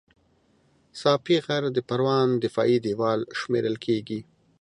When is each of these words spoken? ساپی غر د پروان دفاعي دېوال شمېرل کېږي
ساپی 1.01 1.37
غر 1.45 1.63
د 1.73 1.79
پروان 1.89 2.29
دفاعي 2.45 2.77
دېوال 2.85 3.19
شمېرل 3.39 3.75
کېږي 3.85 4.19